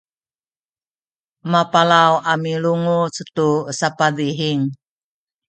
mapalaw 1.51 2.13
a 2.31 2.33
milunguc 2.43 3.15
tu 3.35 3.47
sapadihing 3.79 4.61